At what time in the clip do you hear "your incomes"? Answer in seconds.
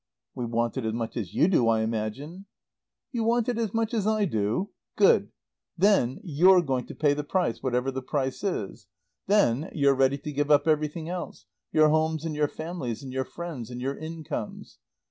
13.79-14.79